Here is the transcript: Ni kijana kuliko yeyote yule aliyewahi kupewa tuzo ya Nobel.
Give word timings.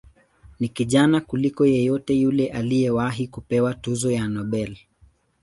Ni 0.59 0.69
kijana 0.69 1.21
kuliko 1.21 1.65
yeyote 1.65 2.13
yule 2.13 2.47
aliyewahi 2.51 3.27
kupewa 3.27 3.73
tuzo 3.73 4.11
ya 4.11 4.27
Nobel. 4.27 4.77